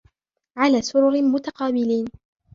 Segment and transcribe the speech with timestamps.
[0.57, 2.07] عَلَى سُرُرٍ مُتَقَابِلِينَ